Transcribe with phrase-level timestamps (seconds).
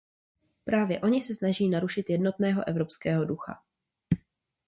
[0.65, 3.61] Právě oni se snaží narušit jednotného evropského ducha.